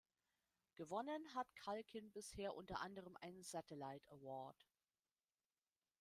Gewonnen 0.73 1.27
hat 1.35 1.45
Culkin 1.63 2.11
bisher 2.11 2.55
unter 2.55 2.79
anderem 2.81 3.15
einen 3.17 3.43
Satellite 3.43 4.03
Award. 4.09 4.67